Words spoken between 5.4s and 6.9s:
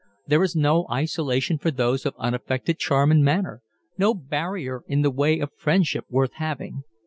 friendship worth having.